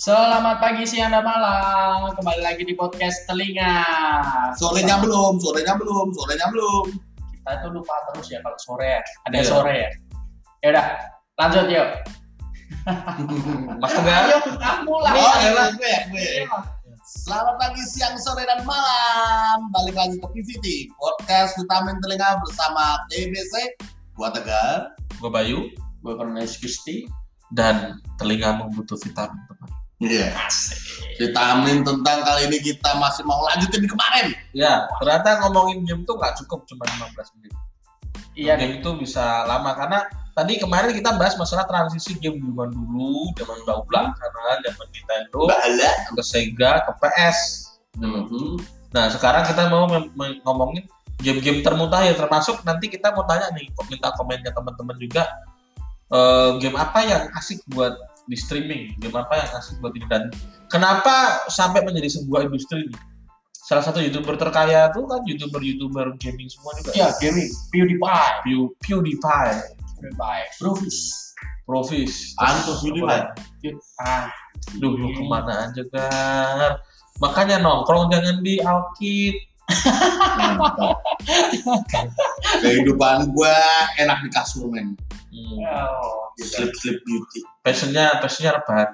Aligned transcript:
Selamat 0.00 0.64
pagi, 0.64 0.88
siang, 0.88 1.12
dan 1.12 1.20
malam. 1.20 2.08
Kembali 2.16 2.40
lagi 2.40 2.64
di 2.64 2.72
podcast 2.72 3.20
Telinga. 3.28 3.84
Sorenya 4.56 4.96
belum, 4.96 5.36
sorenya 5.36 5.76
belum, 5.76 6.08
sorenya 6.16 6.48
belum. 6.48 6.88
Kita 7.36 7.60
tuh 7.60 7.68
lupa 7.76 7.92
terus 8.08 8.32
ya 8.32 8.40
kalau 8.40 8.56
sore 8.56 8.96
ya. 8.96 9.00
Ada 9.28 9.36
Iya. 9.36 9.44
sore 9.44 9.74
ya. 9.76 9.90
Ya 10.64 10.68
udah, 10.72 10.86
lanjut 11.36 11.66
yuk. 11.68 11.88
Mas 13.76 13.92
Tegar, 13.92 14.24
Ayo, 14.24 14.38
kamu 14.56 14.94
lah. 15.04 15.12
Oh, 15.12 15.34
ya 15.36 15.50
lah, 15.52 15.66
gue, 15.76 15.94
gue. 16.16 16.16
Iya. 16.16 16.48
Selamat 17.04 17.60
pagi, 17.60 17.84
siang, 17.84 18.16
sore, 18.16 18.48
dan 18.48 18.64
malam. 18.64 19.68
Balik 19.68 20.00
lagi 20.00 20.16
ke 20.16 20.26
PVT, 20.32 20.66
podcast 20.96 21.60
Vitamin 21.60 22.00
Telinga 22.00 22.40
bersama 22.40 23.04
TBC. 23.12 23.76
Gua 24.16 24.32
Tegar. 24.32 24.96
gue 25.20 25.28
Bayu, 25.28 25.68
Gue 26.00 26.16
Cornelis 26.16 26.56
Gusti. 26.56 27.04
dan 27.50 27.98
telinga 28.14 28.62
butuh 28.70 28.94
vitamin 29.02 29.34
teman. 29.50 29.79
Iya. 30.00 30.32
Vitamin 31.20 31.84
tentang 31.84 32.18
kali 32.24 32.48
ini 32.48 32.58
kita 32.64 32.96
masih 32.96 33.20
mau 33.28 33.44
lanjutin 33.52 33.84
di 33.84 33.88
kemarin. 33.92 34.32
Ya, 34.56 34.88
ternyata 34.96 35.44
ngomongin 35.44 35.84
game 35.84 36.02
tuh 36.08 36.16
nggak 36.16 36.40
cukup 36.40 36.64
cuma 36.64 36.88
15 37.12 37.36
menit. 37.36 37.52
Iya, 38.32 38.56
game 38.56 38.80
itu 38.80 38.90
bisa 38.96 39.44
lama 39.44 39.76
karena 39.76 40.08
tadi 40.32 40.56
kemarin 40.56 40.96
kita 40.96 41.12
bahas 41.20 41.36
masalah 41.36 41.68
transisi 41.68 42.16
game 42.16 42.40
zaman 42.40 42.72
dulu, 42.72 43.36
zaman 43.36 43.56
udah 43.68 43.84
belakangan, 43.84 44.56
zaman 44.64 44.86
Nintendo, 44.88 45.40
Bala. 45.44 45.92
ke 46.16 46.22
Sega, 46.24 46.72
ke 46.88 46.92
PS. 47.04 47.38
Mhm. 48.00 48.56
Nah, 48.96 49.12
sekarang 49.12 49.44
kita 49.44 49.68
mau 49.68 49.84
ngomongin 50.48 50.88
game-game 51.20 51.60
termutakhir 51.60 52.16
termasuk 52.16 52.64
nanti 52.64 52.88
kita 52.88 53.12
mau 53.12 53.28
tanya 53.28 53.52
nih, 53.52 53.68
minta 53.92 54.08
komennya 54.16 54.56
teman-teman 54.56 54.96
juga 54.96 55.28
eh, 56.10 56.50
game 56.58 56.80
apa 56.80 57.00
yang 57.04 57.22
asik 57.36 57.60
buat 57.70 57.94
di 58.30 58.38
streaming, 58.38 58.94
game 59.02 59.18
apa 59.18 59.42
yang 59.42 59.50
asik 59.58 59.82
buat 59.82 59.90
ini 59.98 60.06
dan 60.06 60.30
kenapa 60.70 61.42
sampai 61.50 61.82
menjadi 61.82 62.06
sebuah 62.14 62.46
industri 62.46 62.86
nih? 62.86 62.94
Salah 63.66 63.82
satu 63.82 63.98
youtuber 63.98 64.38
terkaya 64.38 64.90
tuh 64.94 65.06
kan 65.10 65.22
youtuber-youtuber 65.26 66.14
gaming 66.22 66.46
semua 66.46 66.74
juga. 66.78 66.90
Iya, 66.94 67.08
gaming. 67.18 67.50
PewDiePie. 67.74 68.30
Pew- 68.46 68.74
PewDiePie, 68.82 69.54
PewDiePie. 69.98 70.46
Profis. 70.58 70.96
Profis. 71.66 72.34
Antus 72.38 72.82
PewDiePie. 72.82 73.74
Ah, 74.02 74.30
Duh, 74.78 74.94
lu 74.94 75.10
ke 75.14 75.22
mana 75.26 75.70
aja, 75.70 75.82
Gar? 75.90 76.82
Makanya 77.22 77.58
nongkrong 77.62 78.10
jangan 78.10 78.42
di 78.42 78.58
Alkit. 78.62 79.36
Kehidupan 82.62 83.30
gua 83.30 83.54
enak 84.02 84.18
di 84.26 84.30
kasur, 84.34 84.66
men. 84.66 84.98
Hmm. 85.30 85.62
Gitu. 86.40 86.56
Sleep, 86.56 86.72
sleep 86.80 86.98
beauty. 87.04 87.40
Passionnya, 87.60 88.16
passionnya 88.24 88.56
rebahan. 88.56 88.90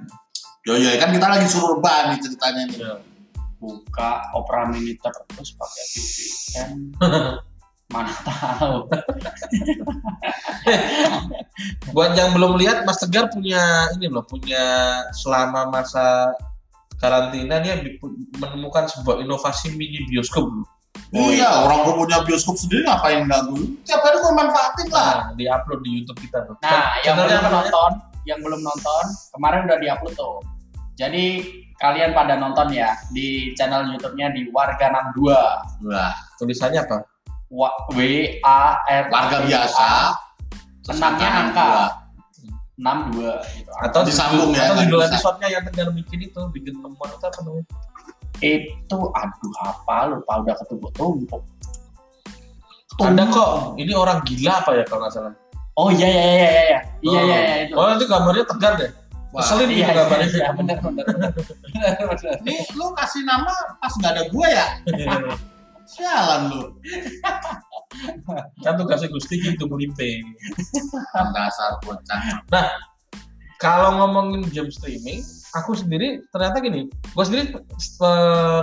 Yo, 0.67 0.75
yo, 0.75 0.91
kan 0.99 1.15
kita 1.15 1.27
lagi 1.31 1.47
suruh 1.47 1.79
rebahan 1.79 2.15
nih 2.15 2.19
ceritanya 2.27 2.63
nih. 2.67 2.79
Ya. 2.83 2.95
buka 3.57 4.21
Opera 4.37 4.69
Mini 4.69 4.93
terus 5.01 5.57
pakai 5.57 5.85
VPN 5.97 6.71
mana 7.93 8.13
tahu 8.21 8.85
Buat 11.95 12.19
yang 12.19 12.35
belum 12.35 12.59
lihat, 12.61 12.85
Mas 12.85 12.99
Tegar 13.01 13.31
punya 13.33 13.89
ini 13.97 14.11
loh, 14.11 14.27
punya 14.27 14.61
selama 15.17 15.71
masa 15.71 16.35
karantina 17.01 17.63
dia 17.63 17.79
menemukan 18.37 18.91
sebuah 18.91 19.23
inovasi 19.25 19.73
mini 19.73 20.05
bioskop. 20.11 20.45
loh. 20.45 20.69
Oh, 21.15 21.31
iya, 21.31 21.47
orang 21.63 21.87
gua 21.87 21.95
punya 22.03 22.19
bioskop 22.27 22.59
sendiri 22.59 22.83
ngapain 22.83 23.31
nggak 23.31 23.47
gue? 23.47 23.63
Tiap 23.87 24.03
hari 24.03 24.19
gua 24.19 24.35
manfaatin 24.35 24.87
lah. 24.91 25.31
Nah, 25.31 25.39
di-upload 25.39 25.81
di 25.87 25.91
YouTube 26.03 26.19
kita 26.19 26.43
tuh. 26.51 26.59
nah 26.67 26.99
yang 27.07 27.15
belum 27.15 27.47
nonton 27.47 27.91
yang 28.27 28.39
belum 28.43 28.61
nonton 28.61 29.05
kemarin 29.39 29.71
udah 29.71 29.79
diupload 29.79 30.15
tuh 30.19 30.37
jadi 30.99 31.25
kalian 31.79 32.11
pada 32.13 32.35
nonton 32.35 32.75
ya 32.75 32.99
di 33.15 33.55
channel 33.55 33.87
YouTube-nya 33.95 34.35
di 34.35 34.51
Warga 34.51 34.91
62 35.15 35.87
Wah, 35.87 36.13
Tulisannya 36.41 36.83
apa? 36.83 37.07
W 37.55 37.99
A 38.43 38.83
R 38.91 39.05
warga 39.07 39.39
biasa. 39.47 39.87
enamnya 40.91 41.31
angka 41.31 41.67
angka 42.83 43.07
dua. 43.15 43.35
62 43.47 43.57
gitu. 43.63 43.71
Atau 43.81 44.01
Disambung 44.05 44.51
ya, 44.53 44.69
Atau 44.69 44.83
judul 44.85 45.01
episode-nya 45.07 45.49
yang 45.49 45.63
Tegar 45.65 45.89
bikin 45.95 46.19
itu, 46.27 46.41
bikin 46.53 46.75
temuan 46.83 47.09
itu 47.09 47.25
apa 47.25 47.41
namanya? 47.47 47.65
itu 48.45 48.99
aduh 49.17 49.55
apa 49.65 49.97
lupa 50.13 50.33
udah 50.45 50.55
ketumpuk-tumpuk. 50.65 51.43
Oh, 52.97 53.05
gitu. 53.05 53.13
Ada 53.13 53.25
kok 53.29 53.51
ini 53.77 53.93
orang 53.93 54.25
gila 54.25 54.65
apa 54.65 54.71
ya 54.81 54.85
kalau 54.89 55.01
nggak 55.05 55.13
salah? 55.13 55.35
Oh 55.77 55.93
iya 55.93 56.09
iya 56.09 56.25
iya 56.25 56.33
iya 56.33 56.49
iya 56.49 56.81
iya 57.05 57.21
iya, 57.21 57.37
iya 57.37 57.57
itu. 57.69 57.75
Oh 57.77 57.85
nanti 57.85 58.05
gambarnya 58.09 58.45
tegar 58.49 58.73
deh. 58.81 58.91
Wah, 59.37 59.45
Keselin 59.45 59.69
iya, 59.69 59.77
iya, 59.77 59.89
gambarnya. 59.93 60.29
Iya, 60.33 60.49
benar 60.57 60.77
benar. 60.81 61.31
Ini 62.41 62.55
lu 62.73 62.87
kasih 62.97 63.23
nama 63.29 63.53
pas 63.85 63.93
nggak 64.01 64.13
ada 64.17 64.23
gue 64.33 64.49
ya? 64.49 64.67
Sialan 65.87 66.43
lu. 66.49 66.63
kan 68.65 68.81
kasih 68.81 69.09
Gusti 69.13 69.37
gitu 69.45 69.69
melipir. 69.69 70.25
Dasar 71.13 71.77
bocah. 71.85 72.21
Nah, 72.49 72.73
kalau 73.61 74.01
ngomongin 74.01 74.49
game 74.49 74.73
streaming, 74.73 75.21
aku 75.57 75.73
sendiri 75.73 76.21
ternyata 76.31 76.61
gini, 76.61 76.87
gue 76.93 77.25
sendiri 77.25 77.57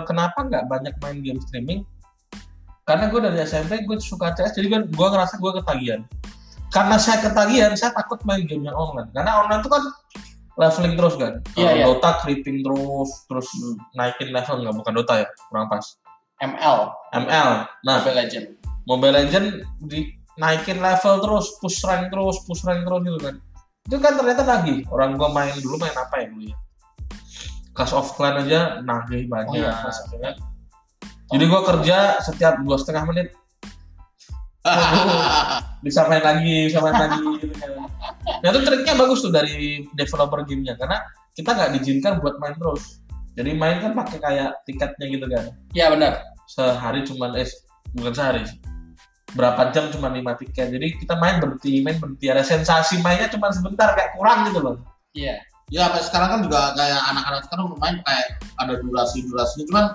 kenapa 0.06 0.46
nggak 0.46 0.70
banyak 0.70 0.94
main 1.02 1.20
game 1.26 1.42
streaming? 1.50 1.82
Karena 2.84 3.08
gue 3.08 3.20
dari 3.24 3.40
SMP 3.42 3.88
gue 3.88 3.98
suka 3.98 4.36
CS, 4.36 4.60
jadi 4.60 4.68
gue 4.86 5.08
ngerasa 5.08 5.40
gue 5.40 5.52
ketagihan. 5.64 6.02
Karena 6.74 6.98
saya 7.00 7.22
ketagihan, 7.22 7.74
saya 7.80 7.94
takut 7.96 8.20
main 8.28 8.44
game 8.44 8.68
yang 8.68 8.76
online. 8.76 9.08
Karena 9.14 9.46
online 9.46 9.62
itu 9.62 9.72
kan 9.72 9.84
leveling 10.60 10.96
terus 11.00 11.16
kan. 11.18 11.34
Kalau 11.56 11.74
iya. 11.74 11.86
Dota 11.86 12.12
creeping 12.22 12.62
terus, 12.62 13.10
terus 13.26 13.48
naikin 13.98 14.30
level 14.36 14.68
nggak 14.68 14.76
bukan 14.78 14.94
Dota 15.00 15.14
ya, 15.24 15.28
kurang 15.50 15.72
pas. 15.72 15.86
ML 16.44 16.92
ML, 17.16 17.50
nah 17.88 18.04
Mobile 18.04 18.18
Legend 18.20 18.46
Mobile 18.84 19.16
Legend 19.16 19.48
dinaikin 19.88 20.84
level 20.84 21.24
terus, 21.24 21.56
push 21.64 21.80
rank 21.88 22.12
terus, 22.12 22.44
push 22.44 22.68
rank 22.68 22.84
terus 22.84 23.00
gitu 23.06 23.20
kan. 23.22 23.36
Itu 23.88 23.96
kan 24.04 24.20
ternyata 24.20 24.44
nagih. 24.44 24.84
Orang 24.92 25.16
gua 25.16 25.32
main 25.32 25.56
dulu 25.64 25.80
main 25.80 25.96
apa 25.96 26.20
ya 26.20 26.28
dulu 26.28 26.52
ya? 26.52 26.58
Clash 27.74 27.94
of 27.94 28.14
Clan 28.14 28.46
aja 28.46 28.80
nagih 28.86 29.26
banyak. 29.28 29.50
Oh 29.50 29.92
iya. 30.22 30.34
Jadi 31.34 31.44
gua 31.50 31.62
kerja 31.66 32.22
setiap 32.22 32.62
dua 32.62 32.78
setengah 32.78 33.10
menit 33.10 33.34
bisa 35.86 36.08
main 36.08 36.24
lagi, 36.24 36.72
bisa 36.72 36.80
main 36.80 36.96
lagi 36.96 37.20
gitu 37.44 37.54
kan. 37.58 37.90
Nah 38.40 38.48
itu 38.48 38.60
triknya 38.64 38.94
bagus 38.96 39.20
tuh 39.20 39.34
dari 39.34 39.84
developer 39.92 40.46
gamenya 40.48 40.80
karena 40.80 41.04
kita 41.36 41.52
nggak 41.52 41.70
diizinkan 41.76 42.24
buat 42.24 42.40
main 42.40 42.56
terus. 42.56 43.04
Jadi 43.34 43.52
main 43.58 43.82
kan 43.82 43.98
pakai 43.98 44.18
kayak 44.22 44.50
tiketnya 44.70 45.06
gitu 45.10 45.26
kan 45.26 45.44
iya 45.74 45.90
benar 45.90 46.22
sehari 46.46 47.02
cuma 47.02 47.34
eh 47.34 47.50
bukan 47.98 48.14
sehari 48.14 48.46
berapa 49.34 49.74
jam 49.74 49.90
cuma 49.90 50.14
lima 50.14 50.38
tiket 50.38 50.70
jadi 50.70 50.88
kita 51.02 51.18
main 51.18 51.42
berhenti 51.42 51.82
main 51.82 51.98
berhenti 51.98 52.30
ada 52.30 52.46
sensasi 52.46 53.02
mainnya 53.02 53.26
cuma 53.34 53.50
sebentar 53.50 53.98
kayak 53.98 54.14
kurang 54.14 54.46
gitu 54.50 54.60
loh 54.62 54.76
iya 55.18 55.42
ya 55.72 55.88
sampai 55.88 56.02
sekarang 56.04 56.30
kan 56.30 56.40
juga 56.44 56.60
kayak 56.76 57.02
anak-anak 57.14 57.42
sekarang 57.48 57.66
bermain 57.72 57.98
kayak 58.04 58.28
ada 58.60 58.74
durasi-durasinya. 58.82 59.66
Cuman 59.70 59.86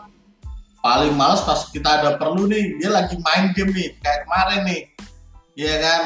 paling 0.80 1.12
males 1.18 1.42
pas 1.42 1.68
kita 1.68 1.88
ada 2.00 2.10
perlu 2.16 2.46
nih 2.46 2.78
dia 2.78 2.90
lagi 2.94 3.18
main 3.20 3.52
game 3.52 3.74
nih 3.74 3.88
kayak 4.00 4.24
kemarin 4.24 4.60
nih. 4.64 4.80
Iya 5.58 5.74
kan? 5.82 6.02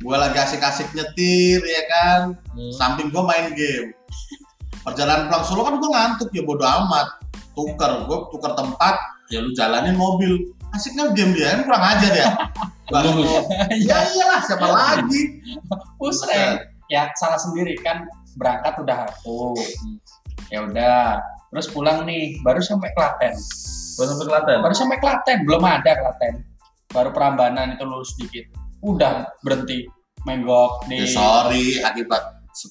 Gua 0.00 0.16
lagi 0.16 0.38
asik-asik 0.40 0.88
nyetir 0.96 1.60
ya 1.60 1.82
kan? 1.92 2.20
Hmm. 2.56 2.72
samping 2.72 3.12
gua 3.12 3.28
main 3.28 3.52
game. 3.52 3.92
Perjalanan 4.80 5.28
pulang 5.28 5.44
Solo 5.44 5.62
kan 5.68 5.76
gua 5.76 5.90
ngantuk 5.92 6.32
ya 6.32 6.42
bodo 6.42 6.64
amat. 6.64 7.20
Tuker 7.52 8.08
gua 8.08 8.18
tuker 8.32 8.52
tempat 8.56 8.96
ya 9.28 9.44
lu 9.44 9.52
jalanin 9.52 9.94
mobil. 9.94 10.50
Asiknya 10.70 11.10
game 11.12 11.34
dia 11.34 11.58
kan 11.58 11.60
kurang 11.66 11.84
ajar 11.84 12.12
ya? 12.14 12.30
Lulus. 12.90 13.46
ya 13.86 14.02
iyalah 14.02 14.40
siapa 14.42 14.66
lagi? 14.66 15.38
Push 15.98 16.26
rank 16.26 16.69
ya 16.90 17.08
salah 17.14 17.38
sendiri 17.38 17.78
kan 17.80 18.04
berangkat 18.34 18.74
udah 18.82 18.96
hapus 19.06 19.78
ya 20.50 20.66
udah 20.66 21.22
terus 21.50 21.70
pulang 21.70 22.06
nih 22.06 22.38
baru 22.42 22.62
sampai 22.62 22.90
Klaten. 22.94 23.34
Gua 23.98 24.06
sampai 24.06 24.26
Klaten? 24.26 24.58
Baru 24.62 24.74
sampai 24.74 24.98
Klaten 24.98 25.38
belum 25.46 25.62
ada 25.62 25.92
Klaten. 25.94 26.34
Baru 26.90 27.10
Prambanan 27.14 27.74
itu 27.78 27.86
lulus 27.86 28.14
dikit. 28.18 28.50
Udah 28.82 29.30
berhenti 29.46 29.86
menggok 30.26 30.84
di 30.90 31.00
ya 31.00 31.06
sorry 31.10 31.78
akibat 31.80 32.22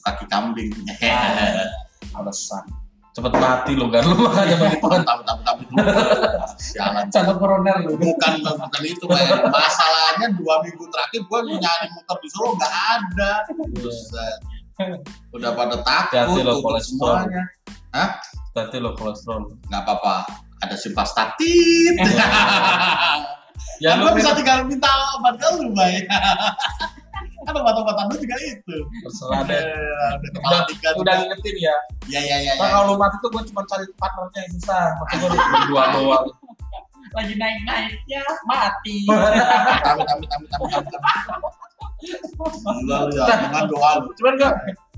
kaki 0.06 0.26
kambing. 0.30 0.70
Ah. 1.02 1.66
alasan 2.18 2.66
cepet 3.20 3.34
mati 3.36 3.72
lo 3.76 3.92
kan? 3.92 4.04
Lu 4.08 4.16
makanya 4.26 4.56
begitu 4.56 4.86
tapi 4.88 5.24
tapi 5.28 5.42
tapi 5.44 5.64
sialan. 6.56 7.06
Cantik 7.12 7.36
koroner 7.36 7.76
lu. 7.84 8.00
Bukan 8.00 8.34
bukan 8.48 8.82
itu 8.88 9.06
kayak 9.06 9.44
masalahnya 9.52 10.28
dua 10.40 10.64
minggu 10.64 10.88
terakhir 10.88 11.22
gue 11.28 11.40
nyari 11.60 11.88
muter 11.92 12.18
di 12.24 12.28
Solo 12.32 12.56
nggak 12.56 12.74
ada. 12.74 13.32
Buset. 13.76 14.40
udah 15.36 15.52
pada 15.60 15.76
takut 15.84 16.24
Hati-hati 16.24 16.40
lo, 16.40 16.64
kolesterol. 16.64 17.28
semuanya. 17.28 17.44
Berarti 18.56 18.78
lo 18.80 18.96
kolesterol. 18.96 19.42
Nggak 19.68 19.82
apa-apa. 19.84 20.16
Ada 20.64 20.76
simvastatin. 20.80 21.94
Ya 23.80 23.96
kan 23.96 24.04
lu 24.04 24.12
bisa 24.12 24.36
tinggal 24.36 24.68
minta 24.68 24.92
obat 25.20 25.40
ke 25.40 25.48
lu 25.56 25.72
bay 25.72 26.04
kan 27.40 27.54
obat-obatan 27.56 28.06
lu 28.08 28.16
juga 28.18 28.36
itu. 28.42 28.78
terserah 29.02 29.42
deh 29.44 29.60
Eh, 29.60 30.10
Ada 30.12 30.28
kepala 30.30 30.58
tiga 30.66 30.90
udah 30.94 31.14
ngingetin 31.18 31.56
ya 31.58 31.76
Ya 32.08 32.20
ya 32.20 32.38
ya. 32.42 32.52
Nah, 32.54 32.68
ya. 32.68 32.70
kalau 32.70 32.84
lu 32.90 32.96
mati 32.96 33.16
tuh 33.20 33.30
gue 33.30 33.44
cuma 33.48 33.62
cari 33.64 33.86
partnernya 33.96 34.40
yang 34.44 34.52
susah 34.56 34.84
mati 34.96 35.14
gue 35.16 35.30
berdua 35.30 35.84
doang 35.96 36.26
Lagi 37.10 37.34
naik-naiknya 37.34 38.22
mati. 38.46 38.98
Amit 39.10 40.08
amit 40.14 40.30
amit 40.30 40.50
amit 40.54 40.86
amit. 40.86 41.54
Gila 42.00 42.98
lu 43.08 43.12
ya, 43.12 43.36
dengan 43.36 43.64
doa 43.66 43.90
lu. 44.00 44.08
cuman 44.16 44.34
gak 44.38 44.54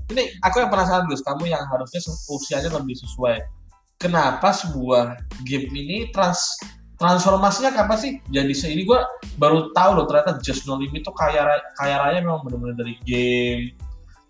ini 0.08 0.28
aku 0.40 0.60
yang 0.60 0.68
penasaran 0.68 1.08
Gus 1.08 1.18
kamu 1.20 1.48
yang 1.48 1.64
harusnya 1.64 1.98
usianya 2.28 2.70
lebih 2.70 2.94
sesuai 2.94 3.42
kenapa 3.96 4.52
sebuah 4.52 5.16
game 5.42 5.72
ini 5.72 6.12
trans 6.12 6.58
transformasinya 7.02 7.74
kapan 7.74 7.98
sih 7.98 8.12
jadi 8.30 8.54
se 8.54 8.70
ini 8.70 8.86
gue 8.86 9.00
baru 9.34 9.74
tahu 9.74 9.98
loh 9.98 10.06
ternyata 10.06 10.38
Just 10.38 10.70
No 10.70 10.78
Limit 10.78 11.02
tuh 11.02 11.10
kaya 11.18 11.42
kaya 11.74 11.98
raya 11.98 12.22
memang 12.22 12.46
benar-benar 12.46 12.78
dari 12.78 12.94
game 13.02 13.74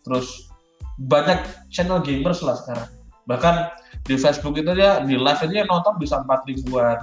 terus 0.00 0.48
banyak 0.96 1.36
channel 1.68 2.00
gamers 2.00 2.40
lah 2.40 2.56
sekarang 2.56 2.88
bahkan 3.28 3.68
di 4.08 4.16
Facebook 4.16 4.56
itu 4.56 4.72
dia 4.72 5.04
di 5.04 5.20
live 5.20 5.40
itu 5.44 5.54
yang 5.60 5.68
nonton 5.68 6.00
bisa 6.00 6.24
empat 6.24 6.48
ribuan 6.48 6.96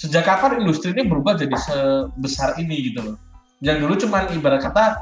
sejak 0.00 0.24
kapan 0.24 0.64
industri 0.64 0.96
ini 0.96 1.04
berubah 1.04 1.36
jadi 1.36 1.52
sebesar 1.54 2.56
ini 2.56 2.90
gitu 2.90 3.12
loh 3.12 3.16
yang 3.60 3.78
dulu 3.78 3.94
cuman 3.94 4.32
ibarat 4.32 4.64
kata 4.64 4.96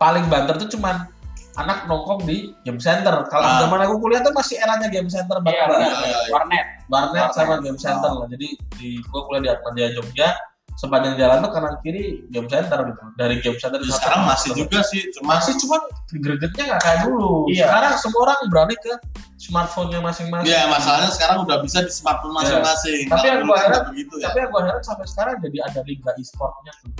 paling 0.00 0.26
banter 0.26 0.56
tuh 0.58 0.72
cuman 0.74 1.06
anak 1.52 1.84
nongkrong 1.84 2.24
di 2.24 2.56
game 2.64 2.80
center. 2.80 3.12
Kalau 3.28 3.44
Ah. 3.44 3.60
zaman 3.60 3.84
aku 3.84 4.00
kuliah 4.00 4.24
tuh 4.24 4.32
masih 4.32 4.56
eranya 4.56 4.88
game 4.88 5.06
center 5.06 5.36
Iya, 5.44 5.68
banget. 5.68 5.68
Iya, 5.68 5.84
iya, 5.84 6.08
iya. 6.08 6.32
Warnet. 6.32 6.66
Warnet. 6.92 7.32
sama 7.32 7.54
game 7.64 7.80
center 7.80 8.12
lah. 8.12 8.26
Jadi 8.28 8.48
di 8.76 8.88
gua 9.08 9.24
kuliah 9.24 9.40
di 9.40 9.50
Atmaja 9.50 9.88
Jogja 9.96 10.28
sepanjang 10.72 11.20
jalan 11.20 11.44
tuh 11.44 11.52
kanan 11.52 11.74
kiri 11.84 12.24
game 12.32 12.48
center 12.48 12.78
gitu. 12.88 13.00
Dari 13.16 13.40
game 13.40 13.56
center 13.60 13.80
Ya, 13.80 13.92
sekarang 13.92 14.24
masih 14.24 14.50
juga 14.52 14.80
sih, 14.84 15.04
cuma 15.16 15.36
masih 15.36 15.52
cuman 15.60 15.80
gregetnya 16.20 16.62
nggak 16.76 16.80
kayak 16.80 16.98
dulu. 17.08 17.48
Iya. 17.48 17.66
Sekarang 17.68 17.94
semua 18.00 18.20
orang 18.28 18.38
berani 18.48 18.76
ke 18.80 18.92
smartphone-nya 19.36 20.00
masing-masing. 20.00 20.48
ya 20.48 20.70
masalahnya 20.70 21.10
sekarang 21.12 21.42
udah 21.44 21.58
bisa 21.60 21.82
di 21.82 21.92
smartphone 21.92 22.32
masing-masing. 22.36 23.04
Tapi 23.10 23.16
Kalau 23.20 23.24
yang 23.26 23.40
gua 23.48 23.58
heran- 23.58 23.86
begitu 23.90 24.14
ya. 24.20 24.24
Tapi 24.30 24.36
yang 24.38 24.50
gue 24.52 24.62
heran 24.64 24.82
sampai 24.84 25.06
sekarang 25.08 25.34
jadi 25.42 25.58
ada 25.66 25.80
liga 25.84 26.10
e-sportnya 26.16 26.72
tuh. 26.80 26.92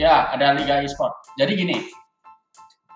Ya, 0.00 0.32
ada 0.32 0.56
Liga 0.56 0.80
e-sport. 0.80 1.12
Jadi 1.36 1.52
gini, 1.52 1.76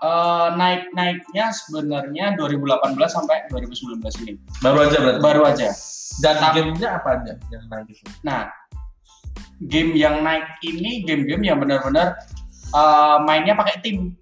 eh, 0.02 0.48
naik-naiknya 0.54 1.52
sebenarnya 1.52 2.36
2018 2.36 2.96
sampai 3.08 3.46
2019 3.48 4.02
ini. 4.26 4.32
Baru 4.60 4.78
aja 4.84 4.96
berarti. 5.00 5.20
Baru 5.22 5.42
aja. 5.46 5.68
Dan 6.16 6.34
gamenya 6.40 6.88
apa 6.96 7.08
aja 7.20 7.32
yang 7.52 7.64
naik 7.68 7.92
itu? 7.92 8.08
Nah, 8.24 8.48
game 9.68 9.92
yang 9.96 10.24
naik 10.24 10.44
ini 10.64 11.04
game-game 11.04 11.44
yang 11.44 11.58
benar-benar 11.60 12.16
eh, 12.72 13.16
mainnya 13.24 13.56
pakai 13.56 13.80
tim 13.80 14.12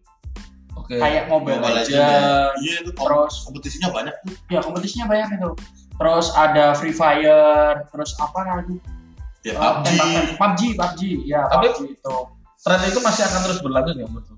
Oke. 0.74 1.00
kayak 1.00 1.30
Mobile, 1.32 1.58
Mobile 1.62 1.80
Legends, 1.80 1.96
Legends. 1.96 2.60
Iya 2.60 2.74
itu 2.84 2.90
terus 2.92 3.34
kompetisinya 3.46 3.88
banyak 3.94 4.14
tuh. 4.20 4.34
ya 4.52 4.60
kompetisinya 4.60 5.06
banyak 5.08 5.28
itu. 5.38 5.50
Terus 5.94 6.26
ada 6.34 6.74
Free 6.74 6.90
Fire, 6.90 7.86
terus 7.88 8.10
apa 8.18 8.40
lagi? 8.42 8.76
Ya 9.46 9.54
PUBG. 9.54 10.34
PUBG, 10.34 10.60
PUBG, 10.74 11.00
ya 11.24 11.46
Tapi- 11.46 11.70
PUBG 11.78 11.94
itu. 11.94 12.16
tren 12.64 12.80
itu 12.80 13.00
masih 13.04 13.22
akan 13.28 13.40
terus 13.44 13.58
berlanjut 13.60 13.94
ya 13.94 14.06
menurut? 14.08 14.33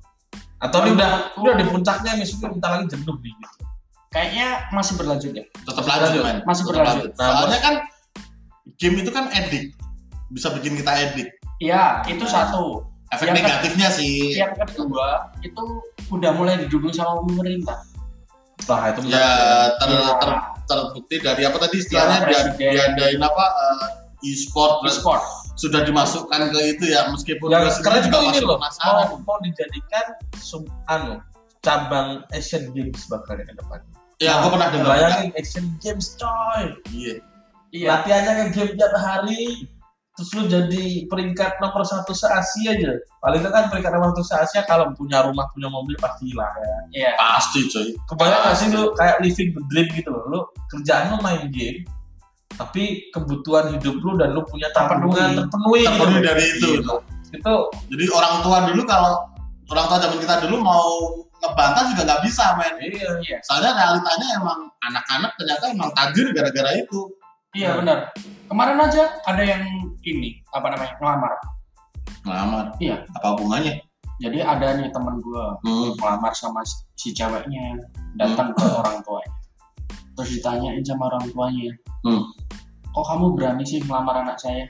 Atau 0.56 0.78
ini 0.82 0.96
udah 0.96 1.10
udah 1.36 1.54
di 1.54 1.64
puncaknya 1.64 2.16
misalnya 2.16 2.48
bentar 2.56 2.70
lagi 2.74 2.86
jenuh 2.88 3.16
nih 3.20 3.32
gitu. 3.34 3.56
Kayaknya 4.08 4.46
masih 4.72 4.92
berlanjut 4.96 5.32
ya. 5.32 5.44
Tetap 5.44 5.84
lanjut, 5.84 6.20
man. 6.22 6.36
Masih 6.42 6.62
Tetap 6.64 6.72
berlanjut. 6.72 7.10
Nah, 7.12 7.26
Soalnya 7.28 7.60
kan 7.60 7.74
game 8.76 8.96
itu 8.98 9.10
kan 9.12 9.24
edik. 9.30 9.64
Bisa 10.32 10.48
bikin 10.56 10.74
kita 10.74 10.92
edik. 10.96 11.28
Iya, 11.58 12.00
itu 12.06 12.24
Nah. 12.24 12.32
satu. 12.32 12.64
Efek 13.06 13.28
Yang 13.28 13.36
ke- 13.36 13.42
negatifnya 13.44 13.88
sih. 13.88 14.34
Yang 14.34 14.52
kedua, 14.66 15.30
itu 15.38 15.62
udah 16.10 16.30
mulai 16.34 16.58
didukung 16.58 16.90
sama 16.90 17.22
pemerintah. 17.22 17.78
Wah 18.66 18.90
itu 18.90 19.06
Ya 19.06 19.28
ter, 19.78 19.86
Iya. 19.86 20.16
ter, 20.18 20.30
terbukti 20.66 21.16
dari 21.20 21.42
apa 21.44 21.56
tadi 21.60 21.76
istilahnya 21.78 22.18
Presiden. 22.24 22.72
diadain 22.74 23.20
apa 23.22 23.44
eh, 23.46 23.86
e-sport 24.26 24.82
e-sport. 24.88 25.22
Sudah 25.56 25.80
dimasukkan 25.88 26.52
ke 26.52 26.60
itu 26.76 26.84
ya 26.92 27.08
meskipun 27.08 27.48
presiden 27.48 27.82
keren 27.82 28.02
juga 28.04 28.18
juga 28.20 28.28
ini 28.28 28.38
loh 28.44 28.56
penasaran. 28.60 28.92
mau, 28.92 29.16
mau 29.24 29.36
dijadikan 29.40 30.06
sum, 30.36 30.62
anu 30.92 31.16
cabang 31.64 32.22
Asian 32.30 32.70
Games 32.70 33.08
bakal 33.10 33.40
ke 33.40 33.50
depan. 33.50 33.80
Ya, 34.22 34.40
aku 34.40 34.54
pernah 34.54 34.68
dengar. 34.72 34.96
Bayangin 34.96 35.30
Asian 35.36 35.66
Games 35.82 36.16
coy. 36.16 36.72
Iya. 36.94 37.20
Iya. 37.74 37.86
Latihannya 37.90 38.32
nge-game 38.48 38.72
tiap 38.78 38.94
hari. 38.96 39.66
Terus 40.16 40.32
lu 40.32 40.42
jadi 40.48 40.84
peringkat 41.12 41.60
nomor 41.60 41.84
satu 41.84 42.16
se-Asia 42.16 42.72
aja. 42.72 42.96
Paling 43.20 43.44
itu 43.44 43.50
kan 43.52 43.68
peringkat 43.68 43.92
nomor 43.92 44.16
satu 44.16 44.24
se-Asia 44.24 44.64
kalau 44.64 44.88
punya 44.96 45.20
rumah, 45.20 45.44
punya 45.52 45.68
mobil 45.68 45.92
pasti 46.00 46.32
lah 46.32 46.48
ya. 46.56 46.76
Iya. 46.96 47.10
Pasti 47.20 47.68
coy. 47.68 47.92
Kebayang 48.08 48.40
gak 48.48 48.56
sih 48.56 48.68
lu 48.72 48.96
kayak 48.96 49.20
living 49.20 49.52
the 49.52 49.62
dream 49.68 49.88
gitu 49.92 50.08
loh. 50.08 50.24
Lu 50.32 50.40
kerjaan 50.72 51.12
lu 51.12 51.20
main 51.20 51.52
game, 51.52 51.84
tapi 52.56 53.08
kebutuhan 53.12 53.76
hidup 53.76 53.96
lu 54.00 54.16
dan 54.16 54.32
lu 54.32 54.42
punya 54.44 54.68
tabungan 54.72 55.36
terpenuhi, 55.44 55.84
gitu. 55.84 55.88
Terpenuhi 55.92 56.18
dari 56.20 56.44
itu. 56.56 56.68
Gitu. 56.80 56.94
Itu 57.36 57.54
Jadi 57.92 58.04
orang 58.10 58.34
tua 58.40 58.58
dulu 58.64 58.82
kalau 58.84 59.12
orang 59.68 59.86
tua 59.86 59.98
zaman 60.00 60.18
kita 60.18 60.34
dulu 60.46 60.56
mau 60.58 60.88
ngebantah 61.36 61.84
juga 61.92 62.02
nggak 62.08 62.22
bisa 62.24 62.44
men. 62.56 62.74
iya. 62.80 63.10
Iya. 63.20 63.38
Soalnya 63.44 63.72
realitanya 63.76 64.28
emang 64.40 64.60
anak-anak 64.82 65.30
ternyata 65.36 65.64
emang 65.68 65.90
tajir 65.92 66.26
gara-gara 66.32 66.70
itu. 66.74 67.00
Iya 67.52 67.72
Hmm. 67.72 67.78
benar. 67.84 67.98
Kemarin 68.46 68.78
aja 68.80 69.02
ada 69.22 69.42
yang 69.42 69.62
ini 70.02 70.40
apa 70.50 70.66
namanya 70.68 70.92
ngelamar. 70.96 71.32
Ngelamar. 72.24 72.64
Iya. 72.78 72.96
Apa 73.12 73.26
hubungannya? 73.36 73.80
Jadi 74.16 74.38
ada 74.40 74.80
nih 74.80 74.88
teman 74.88 75.20
gua 75.20 75.60
Hmm. 75.60 75.92
ngelamar 75.92 76.32
sama 76.32 76.64
si- 76.96 77.12
ceweknya 77.12 77.76
datang 78.16 78.56
ke 78.56 78.64
orang 78.64 79.04
tuanya. 79.04 79.32
Terus 80.16 80.30
ditanyain 80.32 80.80
sama 80.80 81.12
orang 81.12 81.28
tuanya, 81.28 81.68
Hmm. 82.00 82.24
Kok 82.96 83.04
kamu 83.04 83.36
berani 83.36 83.64
sih 83.68 83.84
ngelamar 83.84 84.24
anak 84.24 84.40
saya? 84.40 84.64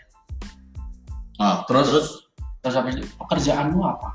Nah, 1.39 1.63
Terus, 1.71 1.95
terus 1.95 2.09
Terus 2.67 2.75
habis 2.83 2.95
itu, 2.99 3.07
pekerjaanmu 3.23 3.79
apa? 3.79 4.11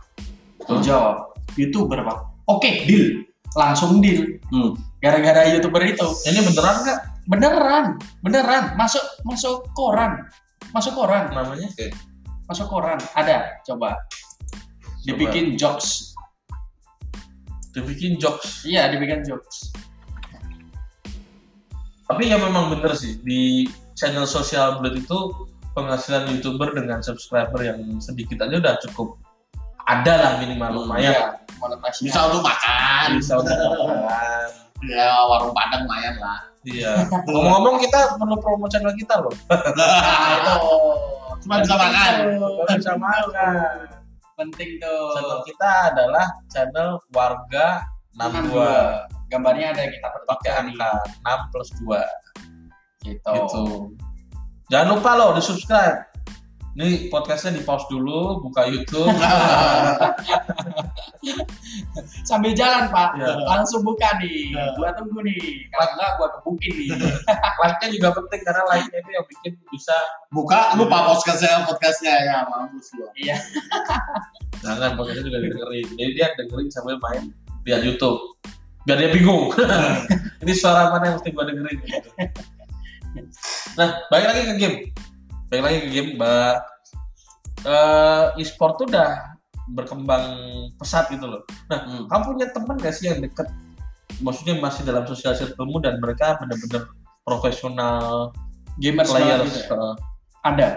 Dia 0.68 0.76
Hmm. 0.76 0.84
jawab, 0.84 1.16
youtuber 1.56 2.04
pak. 2.04 2.20
Oke, 2.52 2.84
deal. 2.84 3.24
Langsung 3.56 4.04
deal. 4.04 4.44
Hmm. 4.52 4.76
Gara-gara 5.00 5.48
youtuber 5.48 5.80
itu. 5.88 6.04
ini 6.28 6.44
beneran 6.44 6.76
nggak 6.84 7.00
Beneran, 7.32 7.86
beneran. 8.20 8.76
Masuk 8.76 9.00
masuk 9.24 9.64
koran. 9.72 10.20
Masuk 10.76 11.00
koran. 11.00 11.32
namanya? 11.32 11.72
Masuk 12.52 12.68
koran. 12.68 13.00
Ada, 13.16 13.64
coba. 13.64 13.96
Dibikin 15.08 15.56
jokes. 15.56 16.12
Dibikin 17.72 18.20
jokes. 18.20 18.68
Iya, 18.68 18.92
dibikin 18.92 19.24
jokes. 19.24 19.72
Tapi 22.12 22.28
ya 22.28 22.36
memang 22.36 22.68
bener 22.68 22.92
sih 22.92 23.16
di 23.24 23.64
channel 23.96 24.28
sosial 24.28 24.84
Blood 24.84 25.00
itu 25.00 25.20
penghasilan 25.72 26.28
youtuber 26.28 26.76
dengan 26.76 27.00
subscriber 27.00 27.64
yang 27.64 27.80
sedikit 28.04 28.44
aja 28.44 28.60
udah 28.60 28.76
cukup 28.84 29.16
ada 29.88 30.14
lah 30.20 30.32
minimal 30.44 30.84
lumayan 30.84 31.16
Iya, 31.16 31.24
monetasinya. 31.58 32.08
bisa 32.12 32.20
untuk 32.28 32.44
makan. 32.44 33.08
bisa 33.18 33.34
untuk 33.40 33.56
makan. 33.56 34.48
Ya 34.84 35.08
warung 35.26 35.56
padang 35.56 35.88
lumayan 35.88 36.16
lah. 36.20 36.40
Iya. 36.62 37.08
Ngomong-ngomong 37.26 37.80
kita 37.80 38.20
perlu 38.20 38.36
promo 38.38 38.68
channel 38.68 38.94
kita 38.94 39.16
loh. 39.20 39.34
Itu. 40.38 40.56
Cuma 41.42 41.64
bisa 41.64 41.74
makan. 41.74 42.14
Bisa 42.78 42.94
makan. 43.00 43.88
Penting 44.38 44.70
tuh. 44.78 45.06
Channel 45.16 45.40
kita 45.48 45.70
adalah 45.96 46.26
channel 46.48 46.90
warga 47.12 47.88
62 48.20 49.21
Gambarnya 49.32 49.72
ada 49.72 49.88
kita 49.88 50.08
pakai 50.28 50.52
angka 50.60 50.92
6 51.24 51.52
plus 51.56 51.70
2 51.80 53.08
gitu. 53.08 53.32
gitu. 53.32 53.64
Jangan 54.68 54.88
lupa 55.00 55.12
loh 55.16 55.32
di 55.32 55.42
subscribe. 55.42 56.12
Nih 56.72 57.12
podcastnya 57.12 57.60
di 57.60 57.68
pause 57.68 57.84
dulu, 57.92 58.40
buka 58.48 58.64
YouTube. 58.64 59.12
Sambil 62.24 62.56
jalan 62.56 62.88
Pak, 62.88 63.20
Iya. 63.20 63.44
langsung 63.44 63.84
buka 63.84 64.08
nih. 64.24 64.56
Iya. 64.56 64.72
Gua 64.80 64.96
tunggu 64.96 65.20
nih. 65.20 65.68
Kalau 65.68 65.88
enggak 66.00 66.12
gua 66.16 66.28
kebukin 66.40 66.72
nih. 66.80 66.90
like-nya 67.62 67.88
juga 67.92 68.10
penting 68.16 68.42
karena 68.48 68.64
like-nya 68.72 69.00
itu 69.04 69.12
yang 69.12 69.26
bikin 69.28 69.52
bisa 69.68 69.96
Buka 70.32 70.72
lupa 70.80 71.12
podcastnya 71.12 71.68
podcastnya 71.68 72.16
ya 72.24 72.48
mampus 72.48 72.88
lu. 72.96 73.04
Iya. 73.20 73.36
jangan 74.64 74.96
podcastnya 74.96 75.28
juga 75.28 75.40
dengerin. 75.44 75.88
Jadi 76.00 76.12
dia 76.16 76.28
dengerin 76.40 76.68
sambil 76.72 76.96
main 77.04 77.36
lihat 77.68 77.84
YouTube. 77.84 78.20
Biar 78.84 78.98
dia 78.98 79.10
bingung. 79.12 79.54
Ini 80.42 80.54
suara 80.54 80.90
mana 80.90 81.04
yang 81.06 81.16
mesti 81.18 81.30
gua 81.32 81.46
dengerin. 81.46 81.78
gitu. 81.80 82.10
Nah, 83.76 83.90
balik 84.08 84.26
lagi 84.28 84.42
ke 84.48 84.54
game. 84.58 84.78
Balik 85.48 85.64
lagi 85.64 85.78
ke 85.84 85.90
game, 85.90 86.10
Mbak. 86.16 86.56
Eh, 87.62 88.26
e-sport 88.42 88.74
tuh 88.76 88.90
udah 88.90 89.38
berkembang 89.72 90.26
pesat 90.76 91.08
gitu 91.08 91.30
loh. 91.30 91.42
Nah, 91.70 91.80
Hmm. 91.82 92.04
kamu 92.10 92.24
punya 92.34 92.48
teman 92.50 92.76
gak 92.76 92.92
sih 92.92 93.08
yang 93.08 93.22
deket? 93.22 93.46
Maksudnya 94.20 94.58
masih 94.58 94.82
dalam 94.82 95.06
sosial 95.06 95.34
circle-mu 95.34 95.78
dan 95.78 96.02
mereka 96.02 96.36
benar-benar 96.38 96.90
profesional 97.22 98.34
Gamers 98.78 99.10
players. 99.10 99.46
gitu 99.46 99.70
ya. 99.70 99.78
eh, 99.78 99.96
Ada. 100.42 100.68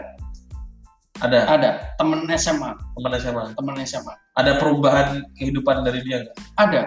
Ada 1.15 1.39
Ada 1.47 1.71
temen 1.97 2.27
SMA, 2.35 2.75
teman 2.93 3.13
SMA. 3.17 3.45
temen 3.55 3.75
SMA. 3.81 4.13
Ada 4.35 4.59
perubahan 4.59 5.23
kehidupan 5.39 5.81
dari 5.83 6.03
dia 6.03 6.21
nggak? 6.21 6.37
Ada. 6.59 6.83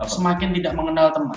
Apa? 0.00 0.08
Semakin 0.08 0.48
tidak 0.56 0.72
mengenal 0.72 1.12
teman. 1.12 1.36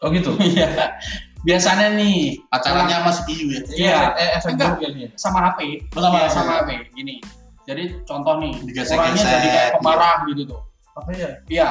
Oh 0.00 0.08
gitu. 0.08 0.30
Iya. 0.40 0.94
Biasanya 1.42 1.94
nih 1.94 2.42
Pacarannya 2.50 2.96
masih 3.06 3.22
iu 3.30 3.46
ya. 3.50 3.60
Iya. 3.70 3.98
Eh, 4.18 4.30
efek 4.38 4.50
Enggak. 4.54 4.68
buruk 4.74 4.80
ya 4.82 4.90
dia. 4.94 5.08
sama 5.14 5.38
HP, 5.46 5.58
Sama 5.90 6.16
Iya, 6.16 6.26
HP. 6.26 6.34
sama 6.34 6.52
HP. 6.62 6.70
Gini. 6.94 7.14
Jadi 7.66 7.82
contoh 8.06 8.34
nih, 8.38 8.52
orangnya 8.94 9.24
jadi 9.26 9.48
kayak 9.50 9.70
pemarah 9.78 10.16
gitu 10.30 10.42
tuh. 10.46 10.60
Apa 10.94 11.10
ya? 11.12 11.30
Iya. 11.46 11.68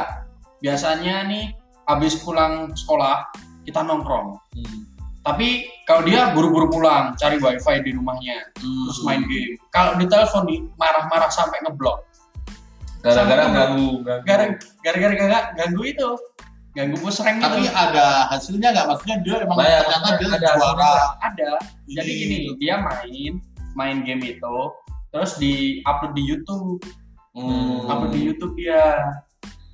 Biasanya 0.59 1.15
nih 1.27 1.43
habis 1.87 2.19
pulang 2.19 2.71
sekolah 2.73 3.23
kita 3.63 3.79
nongkrong. 3.79 4.35
Hmm. 4.55 4.79
Tapi 5.25 5.65
kalau 5.89 6.05
dia 6.05 6.29
buru-buru 6.31 6.69
pulang, 6.69 7.17
cari 7.17 7.41
wifi 7.41 7.81
di 7.81 7.91
rumahnya, 7.97 8.37
Hmm. 8.61 8.85
terus 8.85 8.99
main 9.01 9.21
game. 9.25 9.57
Kalau 9.73 9.97
ditelepon 9.97 10.43
nih 10.45 10.59
marah-marah 10.77 11.31
sampai 11.33 11.63
ngeblok. 11.65 12.05
Gara-gara 13.05 13.43
ganggu, 13.47 13.89
ganggu. 14.01 14.25
Gara- 14.25 14.57
Gara-gara 14.81 15.39
ganggu 15.53 15.83
itu, 15.85 16.09
ganggu 16.74 16.97
push 16.97 17.21
rank 17.21 17.38
Tapi 17.38 17.62
itu. 17.62 17.71
ada 17.71 18.05
hasilnya 18.27 18.69
nggak? 18.71 18.85
Maksudnya 18.89 19.17
dia 19.21 19.35
emang 19.41 19.57
Lah 19.57 19.67
ya, 19.67 19.79
ternyata 19.81 20.09
dia 20.12 20.27
ada 20.33 20.50
juara. 20.51 20.93
Ada. 21.21 21.50
Jadi 21.88 22.12
ini. 22.12 22.19
gini, 22.19 22.38
dia 22.57 22.75
main 22.77 23.33
main 23.74 23.97
game 24.01 24.24
itu, 24.25 24.55
terus 25.09 25.35
di 25.35 25.53
upload 25.83 26.13
di 26.13 26.24
YouTube, 26.24 26.79
Hmm. 27.31 27.83
upload 27.85 28.12
di 28.12 28.21
YouTube 28.24 28.55
dia, 28.55 28.83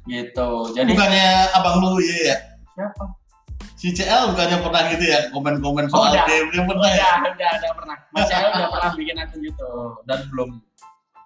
gitu. 0.04 0.50
Jadi 0.74 0.92
bukannya 0.92 1.28
abang 1.52 1.78
lu 1.80 1.98
iya 1.98 2.18
ya? 2.28 2.38
siapa? 2.72 3.06
Si 3.78 3.90
CL 3.92 4.30
bukannya 4.30 4.58
pernah 4.60 4.82
gitu 4.90 5.04
ya 5.04 5.20
komen-komen 5.30 5.86
Oh, 5.88 6.02
soal 6.02 6.14
udah. 6.14 6.26
game 6.26 6.48
dia 6.50 6.64
pernah 6.64 6.90
ya? 6.90 7.10
Udah, 7.18 7.32
udah, 7.32 7.50
udah 7.56 7.72
pernah. 7.76 7.98
Mas 8.12 8.26
Cahyo 8.28 8.48
udah 8.48 8.68
pernah 8.70 8.92
bikin 8.94 9.16
akun 9.16 9.40
YouTube, 9.40 9.70
Oh, 9.72 9.92
dan 10.06 10.20
belum 10.30 10.50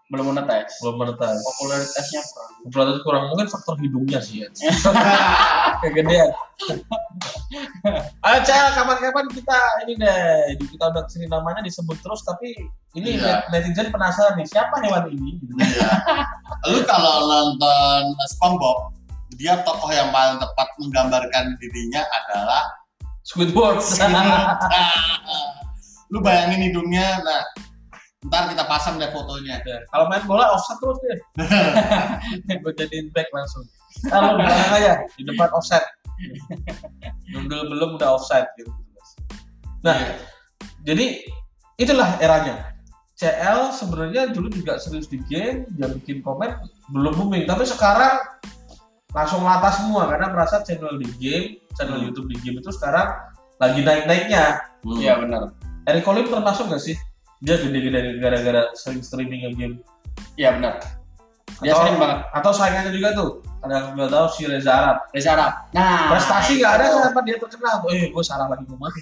belum 0.05 0.25
monetis. 0.29 0.69
belum 0.85 0.95
menetas. 1.01 1.41
Popularitasnya 1.41 2.21
kurang. 2.29 2.51
Popularitas 2.69 3.01
kurang 3.01 3.24
mungkin 3.33 3.47
faktor 3.50 3.75
hidungnya 3.81 4.19
sih 4.21 4.45
ya. 4.45 4.50
Kegedean. 5.81 6.29
Ayo 8.21 8.39
Cel, 8.45 8.69
kapan-kapan 8.77 9.25
kita 9.33 9.59
ini 9.85 9.93
deh, 9.97 10.62
kita 10.62 10.83
udah 10.93 11.01
ke 11.05 11.09
sini 11.09 11.25
namanya 11.25 11.65
disebut 11.65 11.97
terus 12.05 12.21
tapi 12.21 12.53
ini 12.93 13.17
Iya. 13.17 13.50
netizen 13.50 13.89
penasaran 13.89 14.38
nih 14.38 14.45
siapa 14.45 14.77
hewan 14.85 15.09
ini? 15.09 15.41
Gitu. 15.41 15.53
Iya. 15.57 15.89
Lu 16.69 16.79
kalau 16.85 17.25
nonton 17.25 18.01
SpongeBob, 18.29 18.93
dia 19.41 19.57
tokoh 19.65 19.89
yang 19.89 20.13
paling 20.13 20.38
tepat 20.38 20.67
menggambarkan 20.79 21.57
dirinya 21.57 22.05
adalah 22.24 22.63
Squidward. 23.25 23.81
Squidward. 23.81 24.53
Lu 26.13 26.21
bayangin 26.21 26.69
hidungnya, 26.69 27.17
nah 27.25 27.41
ntar 28.29 28.50
kita 28.50 28.63
pasang 28.65 28.98
deh 28.98 29.10
fotonya. 29.13 29.62
Ya, 29.63 29.77
Kalau 29.89 30.10
main 30.10 30.24
bola 30.25 30.50
offset 30.53 30.77
terus 30.82 30.98
deh. 31.01 31.17
Gue 32.63 32.74
jadiin 32.74 33.13
back 33.13 33.29
langsung. 33.29 33.65
Kalau 34.10 34.36
di 34.36 34.44
belakang 34.44 34.72
aja, 34.75 34.94
di 35.15 35.24
depan 35.24 35.50
offset. 35.53 35.84
Nundul 37.32 37.70
belum 37.72 37.89
udah 38.00 38.15
offset 38.17 38.46
gitu. 38.60 38.72
Nah, 39.86 39.96
Iya. 39.96 40.15
jadi 40.82 41.05
itulah 41.77 42.17
eranya. 42.20 42.74
CL 43.15 43.72
sebenarnya 43.72 44.36
dulu 44.36 44.51
juga 44.51 44.75
serius 44.75 45.08
di 45.08 45.24
game, 45.32 45.63
dia 45.79 45.88
bikin 45.88 46.20
komen 46.20 46.51
belum 46.91 47.15
booming, 47.15 47.48
tapi 47.48 47.63
sekarang 47.63 48.20
langsung 49.15 49.39
lata 49.48 49.72
semua 49.72 50.12
karena 50.12 50.27
merasa 50.36 50.60
channel 50.67 51.00
di 51.00 51.08
game, 51.24 51.63
channel 51.79 52.03
Hmm. 52.03 52.12
YouTube 52.12 52.27
di 52.27 52.36
game 52.44 52.60
itu 52.60 52.67
sekarang 52.75 53.15
lagi 53.55 53.79
naik-naiknya. 53.88 54.60
Hmm. 54.84 55.00
Iya 55.00 55.13
benar. 55.24 55.55
Eric 55.88 56.03
Colim 56.03 56.27
termasuk 56.27 56.67
gak 56.67 56.84
sih? 56.84 57.00
Dia 57.45 57.55
gede-gede 57.61 58.17
gara-gara 58.17 58.73
sering 58.73 59.05
streaming 59.05 59.53
game. 59.53 59.75
Iya 60.35 60.57
benar. 60.57 60.81
Dia 61.61 61.71
Atau- 61.71 61.81
sering 61.85 61.97
banget. 62.01 62.19
Atau 62.33 62.51
saingannya 62.51 62.91
juga 62.91 63.09
tuh, 63.13 63.29
ada 63.61 63.73
yang 63.79 63.85
nggak 63.95 64.09
tahu 64.11 64.25
si 64.33 64.41
Reza 64.43 64.71
Arab. 64.73 64.97
Reza 65.13 65.29
Arab. 65.37 65.53
Nah, 65.71 66.09
Prestasi 66.11 66.51
nggak 66.59 66.73
ada 66.81 66.85
sampai 67.05 67.21
dia 67.23 67.37
terkenal. 67.37 67.75
Eh, 67.93 68.09
gue 68.11 68.23
salah 68.25 68.49
lagi 68.49 68.65
ngomong. 68.65 68.89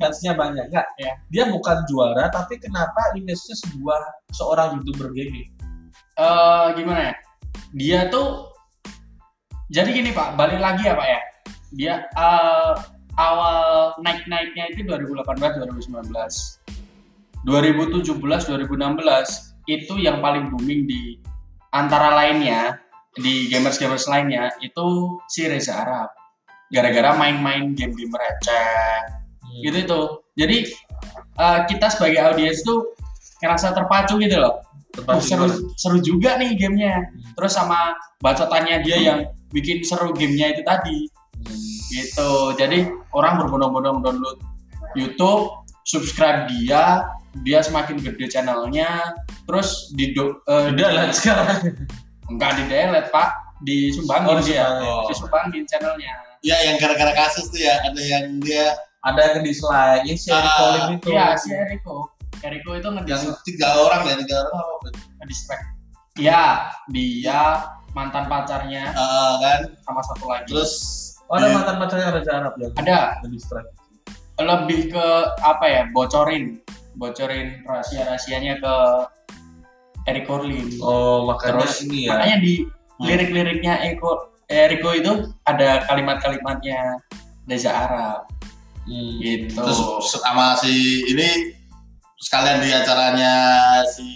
fansnya 0.00 0.34
banyak 0.34 0.66
nggak 0.74 0.86
Ya. 0.98 1.12
dia 1.30 1.44
bukan 1.46 1.86
juara 1.86 2.26
tapi 2.34 2.58
kenapa 2.58 3.14
image-nya 3.14 3.54
sebuah 3.54 4.00
seorang 4.34 4.80
youtuber 4.80 5.14
gaming 5.14 5.46
Eh, 6.16 6.66
gimana 6.74 7.12
ya? 7.12 7.14
Dia 7.76 8.00
tuh 8.10 8.48
jadi 9.68 9.92
gini 9.92 10.10
Pak, 10.10 10.34
balik 10.34 10.56
lagi 10.58 10.88
ya 10.88 10.96
Pak 10.96 11.06
ya. 11.06 11.20
Dia 11.76 11.94
eh, 12.08 12.72
awal 13.16 13.96
naik-naiknya 14.00 14.72
itu 14.72 14.84
2018 14.84 15.60
2019. 15.64 16.12
2017 17.44 18.12
2016 18.12 19.66
itu 19.66 19.94
yang 19.98 20.18
paling 20.22 20.50
booming 20.52 20.86
di 20.86 21.18
antara 21.74 22.14
lainnya 22.14 22.80
di 23.16 23.48
gamers-gamers 23.48 24.06
lainnya 24.06 24.52
itu 24.60 25.18
si 25.26 25.48
Reza 25.48 25.82
Arab. 25.82 26.10
Gara-gara 26.68 27.14
main-main 27.16 27.72
game-game 27.72 28.12
receh 28.12 29.00
gitu 29.64 29.76
itu. 29.80 30.00
Jadi 30.36 30.58
eh, 31.40 31.60
kita 31.70 31.86
sebagai 31.88 32.20
audiens 32.20 32.60
tuh 32.60 32.92
ngerasa 33.40 33.72
terpacu 33.72 34.20
gitu 34.20 34.36
loh. 34.36 34.60
Tempat 34.92 35.16
Oh, 35.16 35.20
seru 35.20 35.46
seru 35.76 35.98
juga 36.00 36.40
nih 36.40 36.56
gamenya. 36.56 37.04
Hmm. 37.04 37.32
terus 37.36 37.52
sama 37.52 37.92
bacotannya 38.24 38.80
dia 38.80 38.96
yang 38.96 39.18
bikin 39.52 39.84
seru 39.84 40.16
gamenya 40.16 40.56
itu 40.56 40.64
tadi 40.64 41.04
gitu. 41.88 42.54
Jadi 42.54 42.88
orang 43.12 43.38
berbondong-bondong 43.40 44.02
download 44.02 44.38
YouTube 44.94 45.52
subscribe 45.86 46.50
dia 46.50 47.04
dia 47.44 47.60
semakin 47.60 48.00
gede 48.00 48.32
channelnya 48.32 49.12
terus 49.44 49.92
di 49.92 50.16
do, 50.16 50.40
eh, 50.48 50.72
udah 50.72 50.88
lah 50.90 51.04
sekarang. 51.12 51.76
Enggak 52.26 52.50
di 52.58 52.62
delete 52.66 53.10
pak. 53.12 53.28
Disumbangin 53.64 54.28
Oh, 54.28 54.40
dia. 54.44 54.64
disumbangin. 54.68 54.88
Oh. 54.88 55.04
disumbangin 55.08 55.62
channelnya. 55.68 56.12
Ya 56.44 56.56
yang 56.64 56.76
gara-gara 56.76 57.12
kasus 57.16 57.48
tuh 57.48 57.58
ya, 57.58 57.80
ada 57.82 57.98
yang 58.00 58.38
dia 58.40 58.76
ada 59.02 59.20
yang 59.32 59.42
dislike 59.46 60.04
ya 60.04 60.14
si 60.16 60.28
Eric 60.32 60.50
Ah, 60.50 60.90
itu. 60.92 61.08
Iya 61.14 61.26
si 61.38 61.48
Eriko 61.54 62.10
Eriko 62.44 62.70
itu 62.76 62.88
yang 63.08 63.22
tiga 63.46 63.68
orang 63.80 64.02
ya, 64.04 64.14
tiga 64.20 64.36
orang 64.44 64.54
apa? 64.60 64.88
ngedistract. 65.22 65.64
Ya 66.16 66.68
dia 66.92 67.64
mantan 67.92 68.28
pacarnya. 68.28 68.92
Ah, 68.92 69.40
kan, 69.40 69.60
sama 69.84 70.00
satu 70.04 70.24
lagi. 70.28 70.52
Terus 70.52 70.72
oh, 71.28 71.34
ada 71.36 71.46
dia- 71.46 71.54
mantan 71.54 71.76
pacarnya 71.78 72.08
Reza 72.14 72.32
Arab 72.32 72.54
yang 72.58 72.72
ada. 72.78 73.00
Yang 73.22 73.32
distract 73.36 73.68
lebih 74.36 74.80
ke 74.92 75.06
apa 75.40 75.64
ya 75.64 75.82
bocorin. 75.90 76.60
Bocorin 76.96 77.64
rahasia 77.64 78.04
rahasianya 78.04 78.60
ke 78.60 78.74
Eric 80.06 80.28
Corlin 80.28 80.70
oh 80.80 81.26
makanya 81.26 81.66
Terus, 81.66 81.82
ini 81.82 82.06
ya. 82.06 82.14
makanya 82.14 82.38
di 82.40 82.54
Hmm. 82.96 83.04
lirik-liriknya 83.04 83.74
Eko 83.92 84.32
Eriko 84.48 84.94
itu 84.94 85.12
ada 85.44 85.84
kalimat-kalimatnya 85.84 86.96
Reza 87.44 87.68
Arab. 87.68 88.24
Hmm. 88.86 89.18
gitu. 89.20 89.52
Terus 89.52 89.80
sama 90.14 90.54
si 90.56 91.02
ini 91.04 91.52
sekalian 92.16 92.62
di 92.62 92.70
acaranya 92.70 93.32
si 93.84 94.06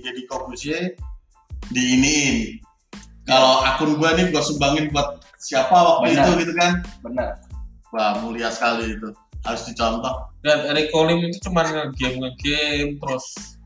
Deddy 0.00 0.24
Corbuzier 0.24 0.96
diiniin. 1.68 2.58
Kalau 3.24 3.62
akun 3.62 3.94
gua 3.94 4.16
nih 4.16 4.32
gua 4.32 4.40
sumbangin 4.40 4.88
buat 4.90 5.20
siapa 5.44 5.76
waktu 5.76 6.16
Benar. 6.16 6.24
itu 6.24 6.30
gitu 6.40 6.52
kan? 6.56 6.72
Benar. 7.04 7.28
Wah 7.92 8.16
mulia 8.24 8.48
sekali 8.48 8.96
itu. 8.96 9.12
Harus 9.44 9.68
dicontoh. 9.68 10.32
Dan 10.40 10.72
Eric 10.72 10.88
Colim 10.88 11.20
itu 11.28 11.36
cuma 11.44 11.68
nge-game 11.68 12.16
nge-game 12.24 12.96
terus 12.96 13.60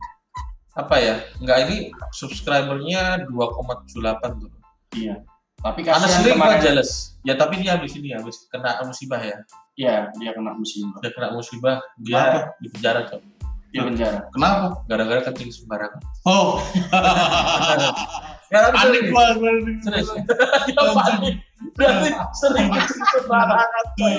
apa 0.75 0.99
ya? 0.99 1.15
Nggak 1.39 1.59
ini 1.71 1.77
subscribernya 2.11 3.31
2,78 3.31 4.43
tuh. 4.43 4.51
Iya. 4.99 5.23
Tapi 5.59 5.81
karena 5.87 6.07
gua 6.07 6.35
kemarin 6.35 6.59
jealous. 6.63 7.19
Ya 7.23 7.35
tapi 7.39 7.63
dia 7.63 7.79
habis 7.79 7.95
ini 7.95 8.11
habis 8.15 8.47
kena 8.51 8.83
musibah 8.83 9.23
ya. 9.23 9.39
Iya 9.79 10.11
dia 10.19 10.31
kena 10.35 10.59
musibah. 10.59 10.99
Udah 10.99 11.13
kena 11.15 11.29
musibah 11.31 11.77
dia 12.03 12.19
Kenapa? 12.19 12.39
di 12.59 12.69
penjara 12.75 13.01
cok. 13.07 13.23
Di 13.71 13.79
penjara. 13.79 14.21
Kenapa? 14.35 14.83
Gara-gara 14.91 15.21
kencing 15.31 15.51
sembarangan. 15.55 16.03
Oh 16.27 16.59
ya 18.49 18.73
panik 18.73 19.03
gua 19.13 19.33
serius 19.85 20.09
dia 20.67 20.83
panik. 20.97 21.35
Berarti 21.75 22.09
sering. 22.39 22.71
Kencing 22.71 23.03
sembarangan 23.19 23.85
coy. 23.99 24.15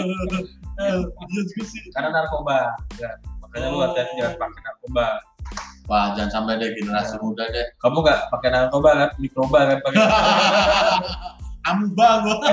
iya 0.80 0.96
juga 1.26 1.64
sih. 1.66 1.82
Karena 1.96 2.10
narkoba 2.14 2.72
ya. 3.00 3.12
Makanya 3.42 3.68
lu 3.72 3.80
hati-hati 3.84 4.14
jangan 4.20 4.36
pakai 4.38 4.62
narkoba. 4.64 5.08
Wah 5.90 6.06
jangan 6.14 6.32
sampai 6.32 6.62
deh 6.62 6.70
generasi 6.78 7.16
Ya. 7.18 7.22
muda 7.24 7.44
deh. 7.50 7.66
Kamu 7.82 7.98
nggak 8.06 8.20
pakai 8.30 8.50
narkoba 8.54 8.90
kan? 8.94 9.10
Mikroba 9.18 9.60
kan? 9.72 9.78
Pakai 9.82 10.04
amuba 11.74 12.08
gua. 12.24 12.36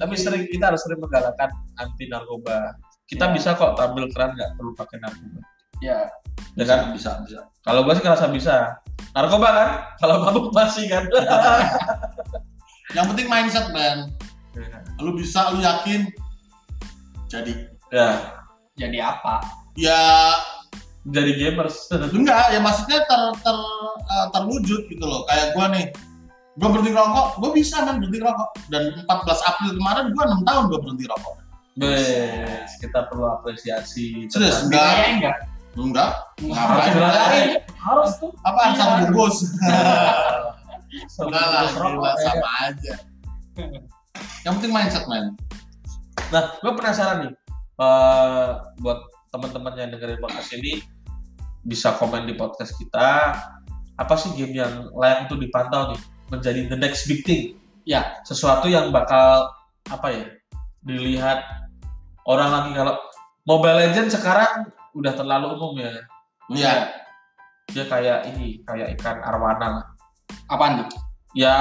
Tapi 0.00 0.14
sering 0.14 0.44
kita 0.52 0.70
harus 0.70 0.80
sering 0.84 1.00
menggalakkan 1.00 1.50
anti 1.80 2.06
narkoba. 2.06 2.76
Kita 3.10 3.26
Ya. 3.26 3.34
bisa 3.34 3.58
kok 3.58 3.74
tampil 3.74 4.06
keren 4.14 4.36
nggak 4.38 4.54
perlu 4.54 4.72
pakai 4.78 5.00
narkoba 5.02 5.40
ya. 5.80 6.08
Ya 6.56 6.64
kan? 6.64 6.92
Bisa 6.94 7.20
bisa 7.24 7.50
kalau 7.60 7.84
gua 7.84 7.92
sih 7.92 8.04
ngerasa 8.04 8.32
bisa. 8.32 8.80
Narkoba 9.12 9.48
kan? 9.52 9.70
Kalau 10.00 10.14
mabuk 10.24 10.52
masih 10.54 10.88
kan? 10.88 11.04
Yang 12.96 13.06
penting 13.14 13.28
mindset 13.30 13.68
man 13.70 14.10
lu 15.00 15.16
bisa 15.16 15.50
lu 15.52 15.58
yakin. 15.64 16.08
Jadi. 17.26 17.52
Ya. 17.90 18.36
Jadi 18.76 18.98
apa? 19.00 19.40
Ya. 19.74 20.36
Jadi 21.08 21.32
gamers. 21.40 21.88
Enggak, 22.16 22.52
ya 22.52 22.60
maksudnya 22.60 23.00
ter, 23.08 23.20
ter, 23.40 23.56
eh, 24.04 24.26
terwujud 24.36 24.80
gitu 24.92 25.04
loh. 25.04 25.24
Kayak 25.24 25.56
gua 25.56 25.66
nih, 25.72 25.84
gua 26.60 26.68
berhenti 26.76 26.92
rokok, 26.92 27.28
gua 27.40 27.50
bisa 27.56 27.76
kan 27.88 27.96
berhenti 27.96 28.20
rokok. 28.20 28.50
Dan 28.68 28.92
14 29.08 29.48
April 29.48 29.70
kemarin 29.80 30.04
gua 30.12 30.24
6 30.28 30.44
tahun 30.44 30.62
gua 30.68 30.78
berhenti 30.84 31.04
rokok. 31.08 31.34
Bes, 31.80 32.70
kita 32.84 33.08
perlu 33.08 33.24
apresiasi. 33.40 34.28
Serius, 34.28 34.68
enggak, 34.68 35.16
enggak. 35.16 35.36
Enggak. 35.76 36.10
Harus 36.40 36.50
Ngapain? 36.50 36.90
dirayain. 36.90 37.50
Harus 37.78 38.10
tuh. 38.18 38.30
Apa 38.42 38.60
Iya. 38.60 38.72
asal 38.74 38.88
bungkus? 39.04 39.36
Selalu 41.06 41.28
Enggak 41.30 41.46
lah, 41.46 41.62
gila, 41.70 42.10
ya. 42.10 42.14
sama 42.26 42.50
aja. 42.66 42.94
Yang 44.42 44.52
penting 44.58 44.72
mindset, 44.72 45.04
man. 45.06 45.36
Nah, 46.30 46.42
gue 46.58 46.72
penasaran 46.74 47.18
nih. 47.26 47.32
eh, 47.80 48.48
buat 48.84 49.00
teman-teman 49.32 49.72
yang 49.72 49.88
dengerin 49.88 50.20
podcast 50.20 50.52
ini 50.52 50.84
bisa 51.62 51.96
komen 51.96 52.28
di 52.28 52.36
podcast 52.36 52.76
kita. 52.76 53.32
Apa 53.96 54.14
sih 54.16 54.36
game 54.36 54.52
yang 54.52 54.92
layak 54.92 55.24
untuk 55.24 55.40
dipantau 55.40 55.88
nih 55.88 56.00
menjadi 56.28 56.68
the 56.68 56.76
next 56.76 57.08
big 57.08 57.24
thing? 57.24 57.56
Ya. 57.88 58.20
Sesuatu 58.24 58.68
yang 58.68 58.92
bakal 58.92 59.48
apa 59.88 60.12
ya 60.12 60.24
dilihat 60.84 61.40
orang 62.24 62.52
lagi 62.52 62.70
kalau 62.76 63.00
Mobile 63.44 63.80
Legends 63.80 64.12
sekarang 64.12 64.68
udah 64.94 65.12
terlalu 65.14 65.46
umum 65.54 65.72
ya. 65.78 65.92
Iya. 66.50 66.74
Dia 67.70 67.84
kayak 67.86 68.18
ini 68.34 68.60
kayak 68.66 68.98
ikan 68.98 69.22
arwana 69.22 69.66
lah. 69.80 69.86
Apaan 70.50 70.82
tuh? 70.86 70.98
Ya 71.30 71.54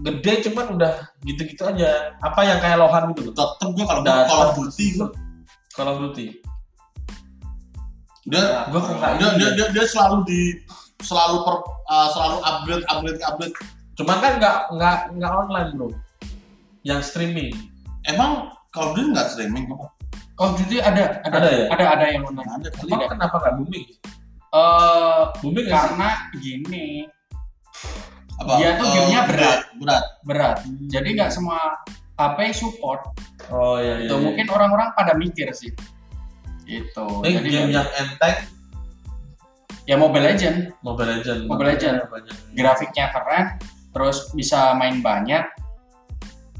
gede 0.00 0.48
cuman 0.48 0.80
udah 0.80 0.92
gitu-gitu 1.28 1.68
aja. 1.68 2.16
Apa 2.24 2.40
yang 2.48 2.58
kayak 2.64 2.80
lohan 2.80 3.12
gitu 3.12 3.28
loh. 3.28 3.34
Tetep 3.36 3.68
gua 3.76 3.84
kalau 3.84 4.00
Udah 4.00 4.16
Duty 4.56 4.86
gua. 4.96 5.08
Call 5.76 5.90
of 5.92 5.98
Duty. 6.00 6.26
Dia 8.26 8.66
Gue 8.72 8.80
kok 8.82 8.96
nggak 8.98 9.22
dia, 9.22 9.28
dia, 9.38 9.48
dia, 9.54 9.66
dia 9.70 9.84
selalu 9.86 10.26
di 10.26 10.40
selalu 10.98 11.46
per, 11.46 11.62
uh, 11.86 12.08
selalu 12.10 12.36
upgrade 12.42 12.84
upgrade 12.90 13.20
upgrade 13.22 13.54
Cuman 13.96 14.16
kan 14.18 14.32
nggak 14.40 14.56
nggak 14.74 14.98
nggak 15.20 15.32
online 15.32 15.70
bro. 15.76 15.88
Yang 16.82 17.12
streaming. 17.12 17.52
emang 18.06 18.54
kalau 18.70 18.94
dia 18.94 19.02
nggak 19.10 19.34
streaming 19.34 19.66
kok 19.66 19.95
Call 20.36 20.52
of 20.52 20.60
Duty 20.60 20.76
ada, 20.78 21.24
ada, 21.24 21.36
Ada 21.40 21.48
ya? 21.48 21.64
ada, 21.72 21.84
ada 21.96 22.04
yang 22.12 22.22
online. 22.28 22.50
ada 22.60 22.68
kali 22.68 22.92
Emang 22.92 23.08
kenapa 23.08 23.36
nggak 23.40 23.54
booming? 23.56 23.86
Eh, 24.52 25.22
Booming 25.40 25.64
nggak 25.64 25.72
sih? 25.72 25.88
karena 25.88 26.08
gini, 26.36 26.86
apa 28.36 28.52
Dia 28.60 28.68
tuh 28.76 28.84
Eh, 28.84 28.92
gamenya 28.92 29.20
berat. 29.24 29.60
berat 29.80 30.04
berat. 30.22 30.56
Jadi 30.86 31.08
nggak 31.16 31.30
semua 31.32 31.58
HP 32.16 32.38
support. 32.52 33.00
Oh 33.48 33.80
iya 33.80 33.96
iya. 33.96 34.08
Itu 34.08 34.16
iya. 34.16 34.24
mungkin 34.24 34.46
orang-orang 34.48 34.88
pada 34.92 35.16
mikir 35.16 35.48
sih. 35.56 35.72
Itu. 36.64 37.24
Ini 37.24 37.32
Jadi 37.40 37.48
game 37.48 37.70
yang 37.72 37.88
enteng 37.96 38.36
ya 39.86 39.96
Mobile 39.96 40.26
Legend, 40.26 40.58
Mobile 40.82 41.16
Legends. 41.16 41.44
Mobile 41.48 41.68
Legends. 41.72 42.00
Banyak. 42.12 42.34
grafiknya 42.52 43.06
keren, 43.08 43.44
terus 43.94 44.28
bisa 44.34 44.74
main 44.74 45.00
banyak. 45.00 45.46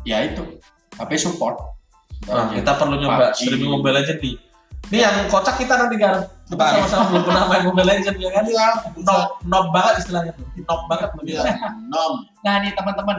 Ya 0.07 0.23
itu, 0.23 0.63
HP 0.97 1.19
support. 1.19 1.76
Nah, 2.25 2.49
Gitu. 2.49 2.59
kita 2.59 2.73
perlu 2.75 2.95
nyoba 2.97 3.25
streaming 3.33 3.71
Mobile 3.71 3.97
Legends 3.97 4.21
nih. 4.21 4.35
Ini 4.87 4.99
yang 5.03 5.17
kocak 5.27 5.59
kita 5.59 5.75
nanti 5.77 5.97
kan. 5.99 6.23
Kita 6.47 6.63
sama-sama 6.63 7.05
belum 7.11 7.23
pernah 7.25 7.45
main 7.47 7.63
Mobile 7.65 7.89
Legends 7.89 8.19
ya 8.19 8.31
kan? 8.31 8.45
iya 8.47 8.67
Nob, 8.97 9.27
nob 9.45 9.67
banget 9.71 9.95
istilahnya 10.01 10.33
tuh. 10.33 10.47
Nob 10.61 10.81
banget 10.87 11.09
iya 11.27 11.43
begitu. 11.43 11.43
nom 11.87 12.13
Nah 12.41 12.55
nih 12.61 12.71
teman-teman, 12.73 13.17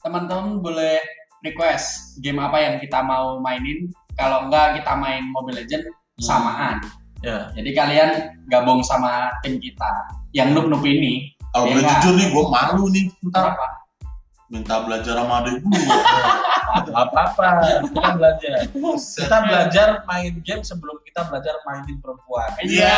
teman-teman 0.00 0.46
boleh 0.58 0.96
request 1.40 1.86
game 2.18 2.36
apa 2.36 2.56
yang 2.56 2.74
kita 2.76 3.00
mau 3.00 3.36
mainin. 3.38 3.88
Kalau 4.12 4.44
enggak 4.44 4.76
kita 4.76 4.92
main 4.94 5.24
Mobile 5.28 5.60
Legend 5.60 5.84
samaan. 6.18 6.80
Ya. 7.20 7.52
Jadi 7.52 7.70
kalian 7.70 8.10
gabung 8.48 8.80
sama 8.80 9.28
tim 9.40 9.56
kita 9.56 9.92
yang 10.32 10.52
noob 10.52 10.68
noob 10.68 10.80
ini. 10.82 11.28
kalau 11.50 11.66
Iya 11.66 11.72
boleh 11.74 11.82
nggak? 11.82 12.00
jujur 12.00 12.12
nih 12.14 12.26
gue 12.30 12.44
malu 12.46 12.84
nih 12.88 13.04
ntar 13.26 13.42
Kenapa? 13.50 13.66
Minta 14.50 14.82
belajar 14.82 15.14
sama 15.14 15.46
adik 15.46 15.62
gue 15.62 15.78
Apa-apa, 16.90 17.82
kita 17.86 18.08
belajar. 18.14 18.56
Kita 18.70 19.36
belajar 19.46 19.88
main 20.06 20.38
game 20.42 20.62
sebelum 20.62 21.02
kita 21.02 21.26
belajar 21.26 21.58
mainin 21.66 21.98
perempuan. 21.98 22.50
Iya. 22.62 22.94